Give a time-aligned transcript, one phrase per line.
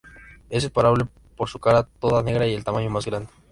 [0.49, 1.05] Es separable
[1.37, 3.29] por su cara toda negra y el tamaño más grande.